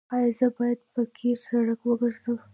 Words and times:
ایا 0.15 0.29
زه 0.37 0.47
باید 0.57 0.79
په 0.93 1.01
قیر 1.17 1.37
سړک 1.47 1.79
وګرځم؟ 1.85 2.37